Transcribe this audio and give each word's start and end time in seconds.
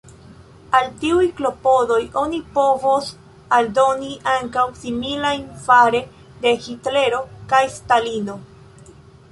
Al 0.77 0.87
tiuj 1.01 1.25
klopodoj 1.39 1.99
oni 2.21 2.39
povos 2.55 3.11
aldoni 3.59 4.09
ankaŭ 4.33 4.65
similajn 4.85 5.45
fare 5.69 6.03
de 6.47 6.57
Hitlero 6.67 7.23
kaj 7.55 7.63
Stalino. 7.79 8.43